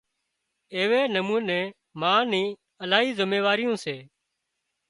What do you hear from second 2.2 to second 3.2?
ني الاهي